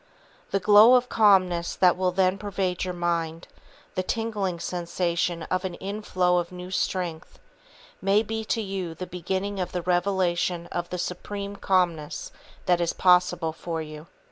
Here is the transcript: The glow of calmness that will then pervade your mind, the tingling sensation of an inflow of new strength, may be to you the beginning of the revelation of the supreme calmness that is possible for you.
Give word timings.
The 0.49 0.59
glow 0.59 0.95
of 0.95 1.09
calmness 1.09 1.75
that 1.75 1.95
will 1.95 2.11
then 2.11 2.39
pervade 2.39 2.85
your 2.85 2.93
mind, 2.95 3.47
the 3.93 4.01
tingling 4.01 4.59
sensation 4.59 5.43
of 5.43 5.63
an 5.63 5.75
inflow 5.75 6.39
of 6.39 6.51
new 6.51 6.71
strength, 6.71 7.37
may 8.01 8.23
be 8.23 8.43
to 8.45 8.63
you 8.63 8.95
the 8.95 9.05
beginning 9.05 9.59
of 9.59 9.73
the 9.73 9.83
revelation 9.83 10.65
of 10.71 10.89
the 10.89 10.97
supreme 10.97 11.55
calmness 11.55 12.31
that 12.65 12.81
is 12.81 12.93
possible 12.93 13.53
for 13.53 13.79
you. 13.79 14.07